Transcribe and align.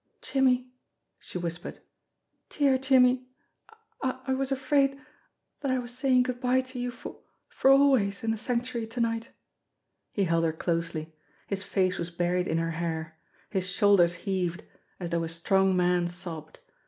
"Jimmie," 0.23 0.71
she 1.19 1.37
whispered, 1.37 1.77
"dear 2.49 2.79
Jimmie, 2.79 3.27
I 4.01 4.19
I 4.29 4.33
was 4.33 4.51
afraid 4.51 4.99
that 5.59 5.69
I 5.69 5.77
was 5.77 5.93
saying 5.95 6.23
good 6.23 6.41
by 6.41 6.61
to 6.61 6.79
you 6.79 6.89
for 6.89 7.19
for 7.49 7.69
always 7.69 8.23
in 8.23 8.31
the 8.31 8.37
Sanctuary 8.37 8.87
to 8.87 8.99
night." 8.99 9.29
He 10.11 10.23
held 10.23 10.43
her 10.45 10.53
closely. 10.53 11.13
His 11.45 11.61
face 11.63 11.99
was 11.99 12.09
buried 12.09 12.47
in 12.47 12.57
her 12.57 12.71
hair. 12.71 13.19
His 13.51 13.69
shoulders 13.69 14.15
heaved 14.15 14.63
as 14.99 15.11
though 15.11 15.23
a 15.23 15.29
strong 15.29 15.77
man 15.77 16.07
sobbed. 16.07 16.57